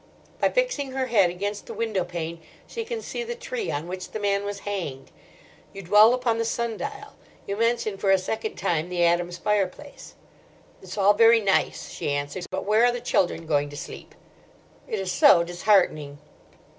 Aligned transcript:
By 0.39 0.49
fixing 0.49 0.93
her 0.93 1.05
head 1.05 1.29
against 1.29 1.67
the 1.67 1.75
window 1.75 2.03
pane 2.03 2.41
she 2.65 2.83
can 2.85 3.03
see 3.03 3.23
the 3.23 3.35
tree 3.35 3.69
on 3.69 3.87
which 3.87 4.09
the 4.09 4.19
man 4.19 4.43
was 4.45 4.61
hanged. 4.61 5.11
You 5.73 5.83
dwell 5.83 6.15
upon 6.15 6.39
the 6.39 6.43
sundial; 6.43 7.13
you 7.45 7.55
mention 7.55 7.99
for 7.99 8.09
a 8.09 8.17
second 8.17 8.55
time 8.55 8.89
the 8.89 9.05
Adams 9.05 9.37
fireplace. 9.37 10.15
"It's 10.81 10.97
all 10.97 11.13
very 11.13 11.39
nice," 11.39 11.91
she 11.91 12.09
answers, 12.09 12.47
"but 12.49 12.65
where 12.65 12.85
are 12.85 12.91
the 12.91 12.99
children 12.99 13.45
going 13.45 13.69
to 13.69 13.77
sleep?" 13.77 14.15
It 14.87 14.97
is 14.99 15.11
so 15.11 15.43
disheartening. 15.43 16.17